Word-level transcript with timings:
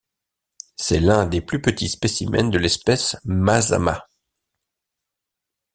C'est 0.77 0.99
l'un 0.99 1.27
des 1.27 1.41
plus 1.41 1.61
petits 1.61 1.87
spécimens 1.87 2.49
de 2.49 2.57
l'espèce 2.57 3.17
Mazama. 3.23 4.07